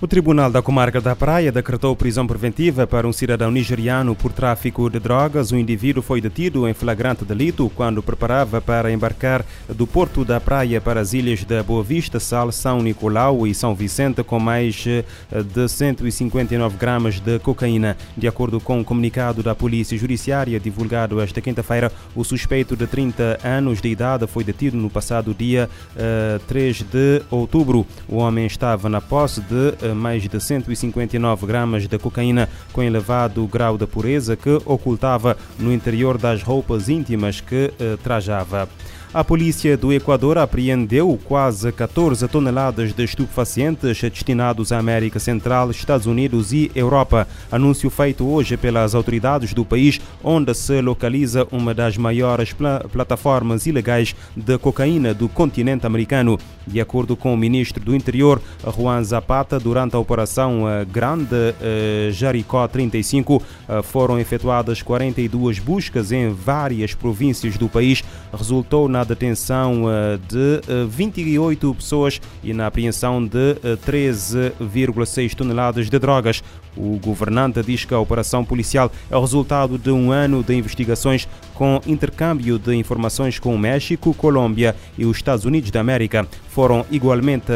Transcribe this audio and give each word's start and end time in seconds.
O 0.00 0.08
Tribunal 0.08 0.50
da 0.50 0.60
Comarca 0.60 1.00
da 1.00 1.14
Praia 1.14 1.52
decretou 1.52 1.94
prisão 1.94 2.26
preventiva 2.26 2.84
para 2.84 3.06
um 3.06 3.12
cidadão 3.12 3.50
nigeriano 3.50 4.14
por 4.14 4.32
tráfico 4.32 4.90
de 4.90 4.98
drogas. 4.98 5.52
O 5.52 5.56
indivíduo 5.56 6.02
foi 6.02 6.20
detido 6.20 6.68
em 6.68 6.74
flagrante 6.74 7.24
delito 7.24 7.70
quando 7.76 8.02
preparava 8.02 8.60
para 8.60 8.90
embarcar 8.90 9.44
do 9.68 9.86
Porto 9.86 10.24
da 10.24 10.40
Praia 10.40 10.80
para 10.80 11.00
as 11.00 11.14
ilhas 11.14 11.44
da 11.44 11.62
Boa 11.62 11.82
Vista, 11.82 12.18
Sal, 12.18 12.50
São 12.50 12.82
Nicolau 12.82 13.46
e 13.46 13.54
São 13.54 13.74
Vicente 13.74 14.22
com 14.24 14.40
mais 14.40 14.84
eh, 14.86 15.04
de 15.42 15.68
159 15.68 16.76
gramas 16.76 17.20
de 17.20 17.38
cocaína. 17.38 17.96
De 18.16 18.26
acordo 18.26 18.60
com 18.60 18.78
o 18.78 18.80
um 18.80 18.84
comunicado 18.84 19.44
da 19.44 19.54
Polícia 19.54 19.96
Judiciária 19.96 20.58
divulgado 20.58 21.20
esta 21.20 21.40
quinta-feira, 21.40 21.90
o 22.16 22.24
suspeito 22.24 22.76
de 22.76 22.86
30 22.86 23.38
anos 23.44 23.80
de 23.80 23.88
idade 23.88 24.26
foi 24.26 24.42
detido 24.42 24.76
no 24.76 24.90
passado 24.90 25.32
dia 25.32 25.70
uh, 25.94 25.96
eh, 25.96 26.40
3 26.48 26.82
de 26.82 27.22
outubro. 27.30 27.86
O 28.08 28.16
homem 28.16 28.44
estava 28.44 28.88
na 28.88 29.00
posse 29.00 29.40
de 29.40 29.54
uh, 29.54 29.93
mais 29.94 30.22
de 30.22 30.40
159 30.40 31.46
gramas 31.46 31.86
de 31.86 31.98
cocaína 31.98 32.48
com 32.72 32.82
elevado 32.82 33.46
grau 33.46 33.78
de 33.78 33.86
pureza 33.86 34.36
que 34.36 34.60
ocultava 34.64 35.36
no 35.58 35.72
interior 35.72 36.18
das 36.18 36.42
roupas 36.42 36.88
íntimas 36.88 37.40
que 37.40 37.72
eh, 37.78 37.96
trajava. 38.02 38.68
A 39.14 39.22
polícia 39.22 39.76
do 39.76 39.92
Equador 39.92 40.36
apreendeu 40.38 41.16
quase 41.24 41.70
14 41.70 42.26
toneladas 42.26 42.92
de 42.92 43.04
estupefacientes 43.04 44.00
destinados 44.00 44.72
à 44.72 44.78
América 44.80 45.20
Central, 45.20 45.70
Estados 45.70 46.08
Unidos 46.08 46.52
e 46.52 46.68
Europa. 46.74 47.28
Anúncio 47.48 47.88
feito 47.90 48.26
hoje 48.28 48.56
pelas 48.56 48.92
autoridades 48.92 49.54
do 49.54 49.64
país, 49.64 50.00
onde 50.20 50.52
se 50.52 50.80
localiza 50.80 51.46
uma 51.52 51.72
das 51.72 51.96
maiores 51.96 52.52
pl 52.52 52.88
plataformas 52.88 53.66
ilegais 53.66 54.16
de 54.36 54.58
cocaína 54.58 55.14
do 55.14 55.28
continente 55.28 55.86
americano. 55.86 56.36
De 56.66 56.80
acordo 56.80 57.14
com 57.14 57.32
o 57.32 57.36
ministro 57.36 57.84
do 57.84 57.94
Interior, 57.94 58.42
Juan 58.76 59.04
Zapata, 59.04 59.60
durante 59.60 59.94
a 59.94 59.98
operação 60.00 60.68
eh, 60.68 60.84
Grande 60.86 61.54
eh, 61.60 62.08
Jaricó 62.10 62.66
35, 62.66 63.40
eh, 63.68 63.82
foram 63.82 64.18
efetuadas 64.18 64.82
42 64.82 65.60
buscas 65.60 66.10
em 66.10 66.30
várias 66.30 66.94
províncias 66.94 67.56
do 67.56 67.68
país. 67.68 68.02
Resultou 68.32 68.88
na 68.88 69.03
detenção 69.04 69.84
eh, 69.90 70.18
de 70.28 70.86
28 70.88 71.70
eh, 71.70 71.74
pessoas 71.74 72.20
e 72.42 72.52
na 72.52 72.66
apreensão 72.66 73.24
de 73.24 73.56
13,6 73.86 75.32
eh, 75.32 75.34
toneladas 75.36 75.90
de 75.90 75.98
drogas. 75.98 76.42
O 76.76 76.98
governante 76.98 77.62
diz 77.62 77.84
que 77.84 77.94
a 77.94 77.98
operação 77.98 78.44
policial 78.44 78.90
é 79.10 79.16
o 79.16 79.20
resultado 79.20 79.78
de 79.78 79.90
um 79.90 80.10
ano 80.10 80.42
de 80.42 80.54
investigações 80.54 81.28
com 81.54 81.80
intercâmbio 81.86 82.58
de 82.58 82.74
informações 82.74 83.38
com 83.38 83.54
o 83.54 83.58
México, 83.58 84.12
Colômbia 84.14 84.74
e 84.98 85.06
os 85.06 85.16
Estados 85.16 85.44
Unidos 85.44 85.70
da 85.70 85.80
América. 85.80 86.26
Foram 86.48 86.84
igualmente 86.90 87.52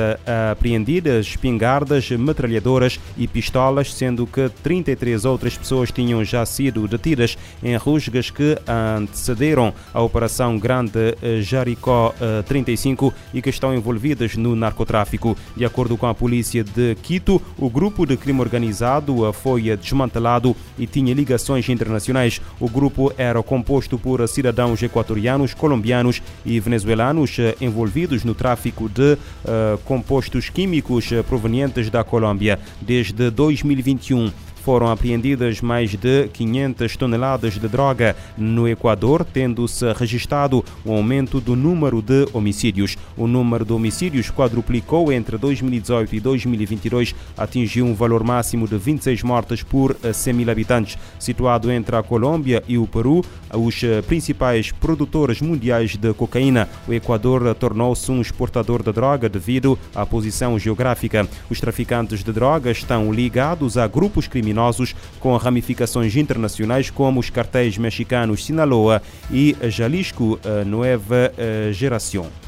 apreendidas 0.50 1.26
espingardas, 1.26 2.08
metralhadoras 2.10 2.98
e 3.16 3.26
pistolas, 3.26 3.92
sendo 3.92 4.26
que 4.26 4.48
33 4.62 5.24
outras 5.24 5.56
pessoas 5.56 5.90
tinham 5.90 6.24
já 6.24 6.46
sido 6.46 6.86
detidas 6.86 7.36
em 7.62 7.76
rusgas 7.76 8.30
que 8.30 8.56
antecederam 8.66 9.72
a 9.92 10.00
Operação 10.00 10.58
Grande 10.58 11.16
Jaricó 11.42 12.14
35 12.46 13.12
e 13.34 13.42
que 13.42 13.50
estão 13.50 13.74
envolvidas 13.74 14.36
no 14.36 14.54
narcotráfico. 14.54 15.36
De 15.56 15.64
acordo 15.64 15.96
com 15.96 16.06
a 16.06 16.14
polícia 16.14 16.62
de 16.62 16.94
Quito, 17.02 17.42
o 17.56 17.68
grupo 17.68 18.06
de 18.06 18.16
crime 18.16 18.40
organizado 18.40 19.07
foi 19.32 19.76
desmantelado 19.76 20.56
e 20.78 20.86
tinha 20.86 21.14
ligações 21.14 21.68
internacionais. 21.68 22.40
O 22.60 22.68
grupo 22.68 23.12
era 23.16 23.42
composto 23.42 23.98
por 23.98 24.26
cidadãos 24.28 24.82
equatorianos, 24.82 25.54
colombianos 25.54 26.22
e 26.44 26.58
venezuelanos 26.60 27.38
eh, 27.38 27.56
envolvidos 27.60 28.24
no 28.24 28.34
tráfico 28.34 28.88
de 28.88 29.14
uh, 29.14 29.78
compostos 29.84 30.48
químicos 30.48 31.10
eh, 31.12 31.22
provenientes 31.22 31.90
da 31.90 32.04
Colômbia. 32.04 32.58
Desde 32.80 33.30
2021, 33.30 34.30
foram 34.68 34.90
apreendidas 34.90 35.62
mais 35.62 35.94
de 35.94 36.28
500 36.28 36.94
toneladas 36.94 37.54
de 37.54 37.66
droga 37.66 38.14
no 38.36 38.68
Equador, 38.68 39.24
tendo-se 39.24 39.90
registrado 39.94 40.62
um 40.84 40.92
aumento 40.92 41.40
do 41.40 41.56
número 41.56 42.02
de 42.02 42.28
homicídios. 42.34 42.94
O 43.16 43.26
número 43.26 43.64
de 43.64 43.72
homicídios 43.72 44.30
quadruplicou 44.30 45.10
entre 45.10 45.38
2018 45.38 46.16
e 46.16 46.20
2022, 46.20 47.14
atingiu 47.34 47.86
um 47.86 47.94
valor 47.94 48.22
máximo 48.22 48.68
de 48.68 48.76
26 48.76 49.22
mortes 49.22 49.62
por 49.62 49.96
100 50.12 50.34
mil 50.34 50.50
habitantes. 50.50 50.98
Situado 51.18 51.72
entre 51.72 51.96
a 51.96 52.02
Colômbia 52.02 52.62
e 52.68 52.76
o 52.76 52.86
Peru, 52.86 53.24
os 53.54 53.80
principais 54.06 54.70
produtores 54.70 55.40
mundiais 55.40 55.96
de 55.96 56.12
cocaína, 56.12 56.68
o 56.86 56.92
Equador 56.92 57.54
tornou-se 57.54 58.10
um 58.12 58.20
exportador 58.20 58.82
de 58.82 58.92
droga 58.92 59.30
devido 59.30 59.78
à 59.94 60.04
posição 60.04 60.58
geográfica. 60.58 61.26
Os 61.48 61.58
traficantes 61.58 62.22
de 62.22 62.34
drogas 62.34 62.76
estão 62.76 63.10
ligados 63.10 63.78
a 63.78 63.88
grupos 63.88 64.28
criminosos 64.28 64.57
criminosos 64.58 64.94
com 65.20 65.36
ramificações 65.36 66.16
internacionais 66.16 66.90
como 66.90 67.20
os 67.20 67.30
cartéis 67.30 67.78
mexicanos 67.78 68.44
Sinaloa 68.44 69.00
e 69.30 69.56
Jalisco 69.68 70.38
eh, 70.44 70.64
Nueva 70.64 71.32
eh, 71.38 71.70
Geração. 71.72 72.47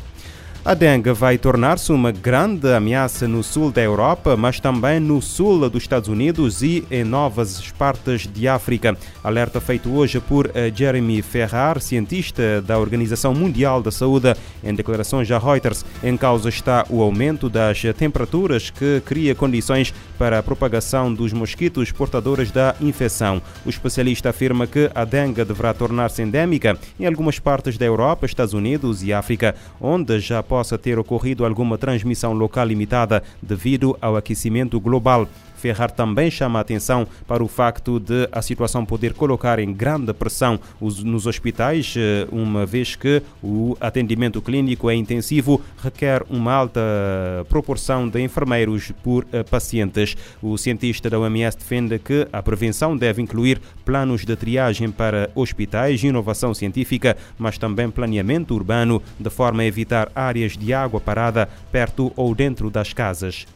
A 0.62 0.74
dengue 0.74 1.10
vai 1.12 1.38
tornar-se 1.38 1.90
uma 1.90 2.12
grande 2.12 2.70
ameaça 2.70 3.26
no 3.26 3.42
sul 3.42 3.72
da 3.72 3.80
Europa, 3.80 4.36
mas 4.36 4.60
também 4.60 5.00
no 5.00 5.22
sul 5.22 5.70
dos 5.70 5.82
Estados 5.82 6.06
Unidos 6.06 6.62
e 6.62 6.84
em 6.90 7.02
novas 7.02 7.72
partes 7.78 8.26
de 8.26 8.46
África. 8.46 8.94
Alerta 9.24 9.58
feito 9.58 9.90
hoje 9.90 10.20
por 10.20 10.50
eh, 10.52 10.70
Jeremy 10.72 11.22
Ferrar, 11.22 11.80
cientista 11.80 12.60
da 12.60 12.78
Organização 12.78 13.32
Mundial 13.32 13.82
da 13.82 13.90
Saúde, 13.90 14.34
em 14.62 14.74
declarações 14.74 15.30
a 15.30 15.38
Reuters. 15.38 15.82
Em 16.02 16.14
causa 16.14 16.50
está 16.50 16.84
o 16.90 17.00
aumento 17.00 17.48
das 17.48 17.80
temperaturas 17.96 18.68
que 18.68 19.00
cria 19.06 19.34
condições 19.34 19.94
para 20.18 20.38
a 20.38 20.42
propagação 20.42 21.12
dos 21.12 21.32
mosquitos 21.32 21.90
portadores 21.90 22.50
da 22.50 22.76
infecção. 22.82 23.40
O 23.64 23.70
especialista 23.70 24.28
afirma 24.28 24.66
que 24.66 24.90
a 24.94 25.06
dengue 25.06 25.42
deverá 25.42 25.72
tornar-se 25.72 26.20
endémica 26.20 26.76
em 26.98 27.06
algumas 27.06 27.38
partes 27.38 27.78
da 27.78 27.86
Europa, 27.86 28.26
Estados 28.26 28.52
Unidos 28.52 29.02
e 29.02 29.10
África, 29.10 29.54
onde 29.80 30.20
já 30.20 30.42
possa 30.50 30.76
ter 30.76 30.98
ocorrido 30.98 31.46
alguma 31.46 31.78
transmissão 31.78 32.32
local 32.32 32.66
limitada 32.66 33.22
devido 33.40 33.96
ao 34.00 34.16
aquecimento 34.16 34.80
global. 34.80 35.28
Ferrar 35.60 35.90
também 35.90 36.30
chama 36.30 36.58
a 36.58 36.62
atenção 36.62 37.06
para 37.28 37.44
o 37.44 37.48
facto 37.48 38.00
de 38.00 38.26
a 38.32 38.40
situação 38.40 38.86
poder 38.86 39.12
colocar 39.12 39.58
em 39.58 39.72
grande 39.72 40.12
pressão 40.14 40.58
nos 40.80 41.26
hospitais, 41.26 41.94
eh, 41.96 42.26
uma 42.32 42.64
vez 42.64 42.96
que 42.96 43.22
o 43.42 43.76
atendimento 43.78 44.40
clínico 44.40 44.88
é 44.88 44.94
intensivo, 44.94 45.60
requer 45.82 46.24
uma 46.30 46.52
alta 46.52 46.80
proporção 47.48 48.08
de 48.08 48.22
enfermeiros 48.22 48.90
por 49.02 49.26
eh, 49.32 49.42
pacientes. 49.42 50.16
O 50.40 50.56
cientista 50.56 51.10
da 51.10 51.18
OMS 51.18 51.58
defende 51.58 51.98
que 51.98 52.26
a 52.32 52.42
prevenção 52.42 52.96
deve 52.96 53.20
incluir 53.20 53.60
planos 53.84 54.24
de 54.24 54.34
triagem 54.36 54.90
para 54.90 55.30
hospitais, 55.34 56.02
inovação 56.02 56.54
científica, 56.54 57.18
mas 57.38 57.58
também 57.58 57.90
planeamento 57.90 58.54
urbano, 58.54 59.02
de 59.18 59.28
forma 59.28 59.62
a 59.62 59.66
evitar 59.66 60.10
áreas 60.14 60.56
de 60.56 60.72
água 60.72 61.00
parada 61.00 61.48
perto 61.70 62.10
ou 62.16 62.34
dentro 62.34 62.70
das 62.70 62.94
casas. 62.94 63.46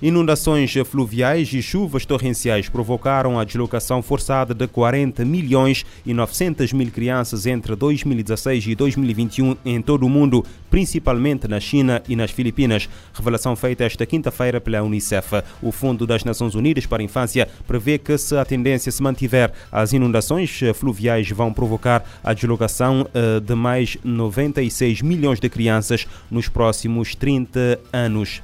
Inundações 0.00 0.72
fluviais 0.86 1.52
e 1.52 1.60
chuvas 1.60 2.06
torrenciais 2.06 2.68
provocaram 2.68 3.36
a 3.36 3.42
deslocação 3.42 4.00
forçada 4.00 4.54
de 4.54 4.68
40 4.68 5.24
milhões 5.24 5.84
e 6.06 6.14
900 6.14 6.72
mil 6.72 6.88
crianças 6.92 7.46
entre 7.46 7.74
2016 7.74 8.68
e 8.68 8.74
2021 8.76 9.56
em 9.64 9.82
todo 9.82 10.06
o 10.06 10.08
mundo, 10.08 10.44
principalmente 10.70 11.48
na 11.48 11.58
China 11.58 12.00
e 12.08 12.14
nas 12.14 12.30
Filipinas. 12.30 12.88
Revelação 13.12 13.56
feita 13.56 13.82
esta 13.82 14.06
quinta-feira 14.06 14.60
pela 14.60 14.84
Unicef. 14.84 15.42
O 15.60 15.72
Fundo 15.72 16.06
das 16.06 16.22
Nações 16.22 16.54
Unidas 16.54 16.86
para 16.86 17.02
a 17.02 17.04
Infância 17.04 17.48
prevê 17.66 17.98
que, 17.98 18.16
se 18.16 18.36
a 18.36 18.44
tendência 18.44 18.92
se 18.92 19.02
mantiver, 19.02 19.52
as 19.72 19.92
inundações 19.92 20.60
fluviais 20.74 21.28
vão 21.28 21.52
provocar 21.52 22.04
a 22.22 22.32
deslocação 22.32 23.08
eh, 23.12 23.40
de 23.40 23.54
mais 23.56 23.98
96 24.04 25.02
milhões 25.02 25.40
de 25.40 25.48
crianças 25.48 26.06
nos 26.30 26.48
próximos 26.48 27.16
30 27.16 27.80
anos. 27.92 28.40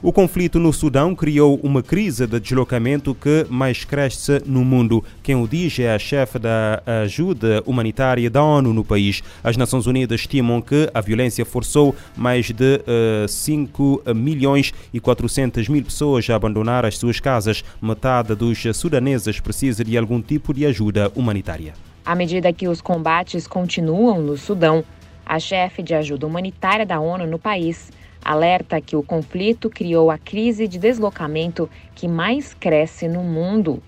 O 0.00 0.12
conflito 0.12 0.60
no 0.60 0.72
Sudão 0.72 1.12
criou 1.12 1.58
uma 1.60 1.82
crise 1.82 2.24
de 2.24 2.38
deslocamento 2.38 3.16
que 3.16 3.44
mais 3.50 3.84
cresce 3.84 4.40
no 4.46 4.64
mundo. 4.64 5.04
Quem 5.24 5.34
o 5.34 5.48
diz 5.48 5.76
é 5.80 5.92
a 5.92 5.98
chefe 5.98 6.38
da 6.38 6.80
ajuda 7.02 7.64
humanitária 7.66 8.30
da 8.30 8.40
ONU 8.40 8.72
no 8.72 8.84
país. 8.84 9.24
As 9.42 9.56
Nações 9.56 9.88
Unidas 9.88 10.20
estimam 10.20 10.62
que 10.62 10.88
a 10.94 11.00
violência 11.00 11.44
forçou 11.44 11.96
mais 12.16 12.52
de 12.52 12.76
uh, 12.76 13.24
eh, 13.24 13.26
5 13.28 14.02
milhões 14.14 14.72
e 14.94 15.00
400 15.00 15.68
mil 15.68 15.82
pessoas 15.82 16.30
a 16.30 16.36
abandonar 16.36 16.86
as 16.86 16.96
suas 16.96 17.18
casas. 17.18 17.64
Metade 17.82 18.36
dos 18.36 18.62
sudaneses 18.74 19.40
precisa 19.40 19.82
de 19.82 19.98
algum 19.98 20.22
tipo 20.22 20.54
de 20.54 20.64
ajuda 20.64 21.10
humanitária. 21.16 21.74
À 22.06 22.14
medida 22.14 22.52
que 22.52 22.68
os 22.68 22.80
combates 22.80 23.48
continuam 23.48 24.22
no 24.22 24.36
Sudão, 24.36 24.84
a 25.26 25.40
chefe 25.40 25.82
de 25.82 25.92
ajuda 25.92 26.24
humanitária 26.24 26.86
da 26.86 27.00
ONU 27.00 27.26
no 27.26 27.38
país 27.38 27.90
alerta 28.28 28.78
que 28.78 28.94
o 28.94 29.02
conflito 29.02 29.70
criou 29.70 30.10
a 30.10 30.18
crise 30.18 30.68
de 30.68 30.78
deslocamento 30.78 31.68
que 31.94 32.06
mais 32.06 32.52
cresce 32.52 33.08
no 33.08 33.22
mundo. 33.24 33.82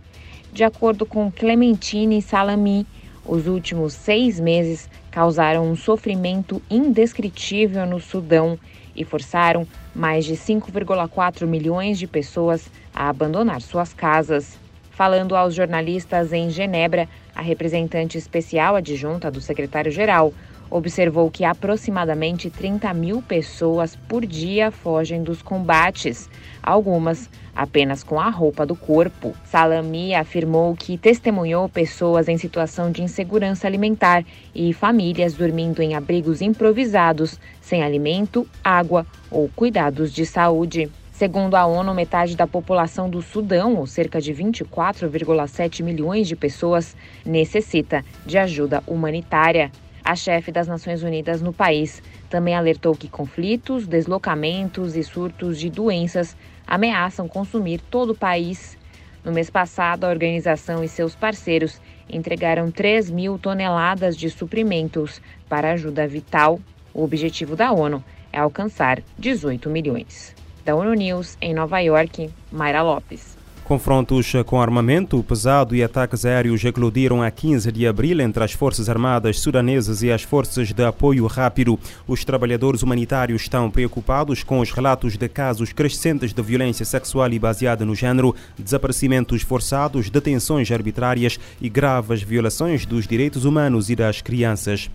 De 0.50 0.64
acordo 0.64 1.04
com 1.04 1.30
Clementine 1.30 2.22
Salami, 2.22 2.86
os 3.22 3.46
últimos 3.46 3.92
seis 3.92 4.40
meses 4.40 4.88
causaram 5.10 5.70
um 5.70 5.76
sofrimento 5.76 6.62
indescritível 6.70 7.84
no 7.84 8.00
Sudão 8.00 8.58
e 8.96 9.04
forçaram 9.04 9.66
mais 9.94 10.24
de 10.24 10.32
5,4 10.32 11.46
milhões 11.46 11.98
de 11.98 12.06
pessoas 12.06 12.70
a 12.94 13.10
abandonar 13.10 13.60
suas 13.60 13.92
casas. 13.92 14.58
Falando 14.90 15.36
aos 15.36 15.54
jornalistas 15.54 16.32
em 16.32 16.48
Genebra, 16.48 17.06
a 17.34 17.42
representante 17.42 18.16
especial 18.16 18.74
adjunta 18.74 19.30
do 19.30 19.40
secretário-geral 19.40 20.32
observou 20.70 21.30
que 21.30 21.44
aproximadamente 21.44 22.48
30 22.48 22.94
mil 22.94 23.20
pessoas 23.20 23.96
por 23.96 24.24
dia 24.24 24.70
fogem 24.70 25.22
dos 25.22 25.42
combates, 25.42 26.30
algumas 26.62 27.28
apenas 27.54 28.04
com 28.04 28.20
a 28.20 28.30
roupa 28.30 28.64
do 28.64 28.76
corpo. 28.76 29.34
Salami 29.44 30.14
afirmou 30.14 30.74
que 30.76 30.96
testemunhou 30.96 31.68
pessoas 31.68 32.28
em 32.28 32.38
situação 32.38 32.90
de 32.90 33.02
insegurança 33.02 33.66
alimentar 33.66 34.24
e 34.54 34.72
famílias 34.72 35.34
dormindo 35.34 35.82
em 35.82 35.94
abrigos 35.94 36.40
improvisados, 36.40 37.38
sem 37.60 37.82
alimento, 37.82 38.46
água 38.62 39.04
ou 39.30 39.50
cuidados 39.54 40.12
de 40.12 40.24
saúde. 40.24 40.90
Segundo 41.12 41.54
a 41.54 41.66
ONU, 41.66 41.92
metade 41.92 42.34
da 42.34 42.46
população 42.46 43.10
do 43.10 43.20
Sudão, 43.20 43.76
ou 43.76 43.86
cerca 43.86 44.22
de 44.22 44.32
24,7 44.32 45.82
milhões 45.82 46.26
de 46.26 46.34
pessoas, 46.34 46.96
necessita 47.26 48.02
de 48.24 48.38
ajuda 48.38 48.82
humanitária. 48.86 49.70
A 50.10 50.16
chefe 50.16 50.50
das 50.50 50.66
Nações 50.66 51.04
Unidas 51.04 51.40
no 51.40 51.52
país 51.52 52.02
também 52.28 52.56
alertou 52.56 52.96
que 52.96 53.08
conflitos, 53.08 53.86
deslocamentos 53.86 54.96
e 54.96 55.04
surtos 55.04 55.56
de 55.56 55.70
doenças 55.70 56.36
ameaçam 56.66 57.28
consumir 57.28 57.80
todo 57.80 58.10
o 58.10 58.16
país. 58.16 58.76
No 59.24 59.30
mês 59.30 59.50
passado, 59.50 60.02
a 60.02 60.08
organização 60.08 60.82
e 60.82 60.88
seus 60.88 61.14
parceiros 61.14 61.80
entregaram 62.08 62.72
3 62.72 63.08
mil 63.08 63.38
toneladas 63.38 64.16
de 64.16 64.28
suprimentos 64.30 65.22
para 65.48 65.74
ajuda 65.74 66.08
vital. 66.08 66.58
O 66.92 67.04
objetivo 67.04 67.54
da 67.54 67.70
ONU 67.70 68.02
é 68.32 68.40
alcançar 68.40 69.00
18 69.16 69.70
milhões. 69.70 70.34
Da 70.64 70.74
ONU 70.74 70.92
News, 70.94 71.38
em 71.40 71.54
Nova 71.54 71.78
York, 71.78 72.28
Mayra 72.50 72.82
Lopes. 72.82 73.39
Confrontos 73.70 74.32
com 74.46 74.60
armamento 74.60 75.22
pesado 75.22 75.76
e 75.76 75.84
ataques 75.84 76.24
aéreos 76.24 76.64
eclodiram 76.64 77.22
a 77.22 77.30
15 77.30 77.70
de 77.70 77.86
abril 77.86 78.20
entre 78.20 78.42
as 78.42 78.50
Forças 78.50 78.88
Armadas 78.88 79.38
sudanesas 79.38 80.02
e 80.02 80.10
as 80.10 80.24
Forças 80.24 80.72
de 80.72 80.84
Apoio 80.84 81.24
Rápido. 81.28 81.78
Os 82.04 82.24
trabalhadores 82.24 82.82
humanitários 82.82 83.42
estão 83.42 83.70
preocupados 83.70 84.42
com 84.42 84.58
os 84.58 84.72
relatos 84.72 85.16
de 85.16 85.28
casos 85.28 85.72
crescentes 85.72 86.32
de 86.32 86.42
violência 86.42 86.84
sexual 86.84 87.32
e 87.32 87.38
baseada 87.38 87.84
no 87.84 87.94
género, 87.94 88.34
desaparecimentos 88.58 89.42
forçados, 89.42 90.10
detenções 90.10 90.68
arbitrárias 90.72 91.38
e 91.60 91.68
graves 91.68 92.24
violações 92.24 92.84
dos 92.84 93.06
direitos 93.06 93.44
humanos 93.44 93.88
e 93.88 93.94
das 93.94 94.20
crianças. 94.20 94.90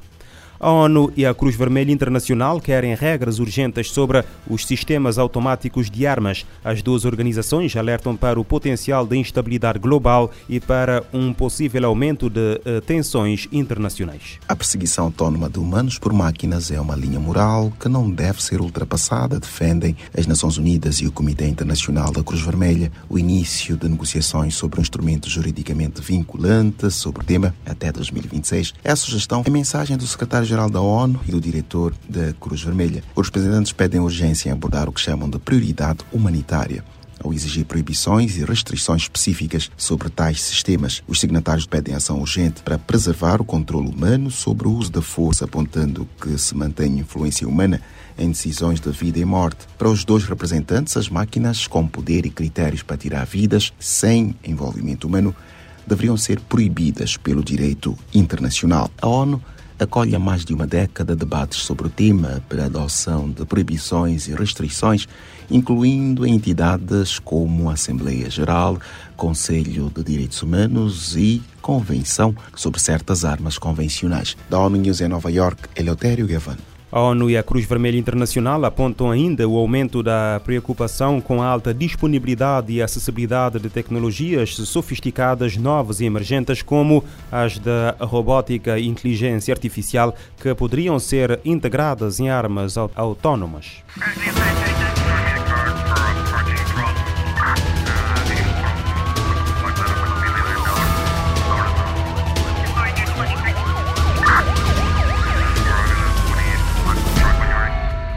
A 0.65 0.71
ONU 0.71 1.13
e 1.15 1.23
a 1.27 1.31
Cruz 1.31 1.56
Vermelha 1.56 1.91
Internacional 1.91 2.59
querem 2.59 2.95
regras 2.95 3.38
urgentes 3.38 3.91
sobre 3.91 4.25
os 4.50 4.65
sistemas 4.65 5.19
automáticos 5.19 5.91
de 5.91 6.07
armas. 6.07 6.44
As 6.63 6.81
duas 6.81 7.06
organizações 7.06 7.75
alertam 7.75 8.17
para 8.17 8.39
o 8.39 8.44
potencial 8.44 9.06
de 9.06 9.15
instabilidade 9.15 9.77
global 9.77 10.31
e 10.50 10.59
para 10.59 11.03
um 11.13 11.31
possível 11.31 11.85
aumento 11.85 12.31
de 12.31 12.39
uh, 12.65 12.81
tensões 12.81 13.47
internacionais. 13.51 14.39
A 14.47 14.56
perseguição 14.56 15.06
autónoma 15.06 15.47
de 15.51 15.59
humanos 15.59 16.00
por 16.00 16.12
máquinas 16.12 16.71
é 16.71 16.81
uma 16.81 16.95
linha 16.95 17.19
moral 17.19 17.71
que 17.79 17.88
não 17.88 18.09
deve 18.09 18.41
ser 18.41 18.59
ultrapassada, 18.59 19.39
defendem 19.39 19.95
as 20.17 20.25
Nações 20.25 20.57
Unidas 20.57 20.95
e 20.95 21.06
o 21.06 21.12
Comitê 21.12 21.45
Internacional 21.47 22.12
da 22.12 22.23
Cruz 22.23 22.41
Vermelha. 22.41 22.91
O 23.07 23.19
início 23.19 23.77
de 23.77 23.88
negociações 23.88 24.56
sobre 24.56 24.79
um 24.79 24.81
instrumento 24.81 25.29
juridicamente 25.29 26.01
vinculante 26.01 26.89
sobre 26.89 27.21
o 27.21 27.23
tema 27.23 27.53
até 27.63 27.91
2026 27.91 28.73
é 28.83 28.91
a 28.91 28.95
sugestão, 28.95 29.44
a 29.45 29.51
mensagem 29.51 29.95
do 29.95 30.07
secretário 30.07 30.55
secretário-geral 30.56 30.69
da 30.69 30.81
ONU 30.81 31.19
e 31.28 31.31
do 31.31 31.42
diretor 31.42 31.94
da 32.07 32.34
Cruz 32.40 32.62
Vermelha. 32.62 33.04
Os 33.16 33.28
representantes 33.28 33.74
pedem 33.74 34.00
urgência 34.00 34.50
em 34.50 34.52
abordar 34.54 34.88
o 34.88 34.92
que 34.94 35.02
chamam 35.02 35.30
de 35.30 35.38
prioridade 35.38 36.00
humanitária 36.12 36.84
ao 37.24 37.34
exigir 37.34 37.66
proibições 37.66 38.38
e 38.38 38.44
restrições 38.44 39.04
específicas 39.04 39.72
sobre 39.78 40.10
tais 40.10 40.42
sistemas. 40.42 41.02
Os 41.07 41.19
signatários 41.19 41.66
pedem 41.66 41.96
ação 41.96 42.19
urgente 42.19 42.62
para 42.62 42.78
preservar 42.78 43.42
o 43.42 43.46
controle 43.46 43.88
humano 43.88 44.30
sobre 44.30 44.68
o 44.68 44.72
uso 44.72 44.92
da 44.92 45.02
força, 45.02 45.46
apontando 45.46 46.07
que 46.22 46.38
se 46.38 46.56
mantém 46.56 47.00
influência 47.00 47.48
humana 47.48 47.81
em 48.18 48.30
decisões 48.30 48.80
de 48.80 48.92
vida 48.92 49.18
e 49.18 49.25
morte. 49.25 49.66
Para 49.78 49.90
os 49.90 50.04
dois 50.04 50.25
representantes, 50.25 50.96
as 50.98 51.10
máquinas 51.10 51.68
com 51.68 51.88
poder 51.88 52.25
e 52.25 52.30
critérios 52.30 52.84
para 52.84 52.98
tirar 52.98 53.25
vidas 53.25 53.74
sem 53.80 54.36
envolvimento 54.44 55.08
humano 55.08 55.36
deveriam 55.88 56.18
ser 56.18 56.40
proibidas 56.42 57.16
pelo 57.18 57.44
direito 57.44 57.98
internacional. 58.13 58.90
A 59.01 59.08
ONU 59.08 59.42
acolhe 59.80 60.16
há 60.16 60.19
mais 60.19 60.45
de 60.45 60.54
uma 60.54 60.66
década 60.66 61.16
debates 61.16 61.60
sobre 61.60 61.88
o 61.88 61.89
tema 61.89 62.42
para 62.48 62.66
adoção 62.66 63.30
de 63.30 63.45
proibições 63.45 64.27
e 64.27 64.33
restrições, 64.33 65.07
incluindo 65.50 66.25
entidades 66.25 67.19
como 67.19 67.69
a 67.69 67.74
Assembleia 67.74 68.30
Geral, 68.30 68.80
Conselho 69.16 69.92
de 69.95 70.04
Direitos 70.04 70.42
Humanos 70.42 71.16
e 71.16 71.42
Convenção 71.62 72.36
sobre 72.56 72.80
certas 72.80 73.25
armas 73.25 73.57
convencionais. 73.57 74.38
Da 74.50 74.60
ONU 74.60 74.77
News 74.77 75.01
em 75.01 75.07
Nova 75.07 75.31
York, 75.31 75.69
Eleutério 75.75 76.27
Gavan. 76.27 76.57
A 76.95 77.01
ONU 77.01 77.30
e 77.30 77.38
a 77.38 77.44
Cruz 77.44 77.65
Vermelha 77.65 77.97
Internacional 77.97 78.63
apontam 78.63 79.12
ainda 79.12 79.45
o 79.45 79.57
aumento 79.57 80.01
da 80.01 80.39
preocupação 80.45 81.19
com 81.19 81.42
a 81.42 81.45
alta 81.45 81.74
disponibilidade 81.74 82.71
e 82.71 82.81
acessibilidade 82.81 83.59
de 83.59 83.69
tecnologias 83.69 84.56
sofisticadas, 84.56 85.57
novas 85.57 86.00
e 86.00 86.06
emergentes, 86.06 86.62
como 86.62 87.03
as 87.30 87.59
da 87.59 87.97
robótica 88.00 88.80
e 88.80 88.88
inteligência 88.88 89.53
artificial, 89.53 90.15
que 90.42 90.56
poderiam 90.56 90.97
ser 90.97 91.42
integradas 91.44 92.21
em 92.21 92.30
armas 92.30 92.77
autónomas. 92.77 93.83